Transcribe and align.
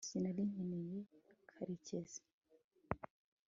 sinari 0.07 0.41
nkeneye 0.51 0.97
karekezi 1.49 2.21